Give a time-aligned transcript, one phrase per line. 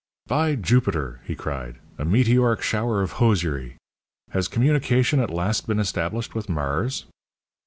[0.25, 1.75] "By Jupiter!" he cried.
[1.99, 3.75] "A meteoric shower of hosiery!
[4.31, 7.05] Has communication at last been established with Mars?"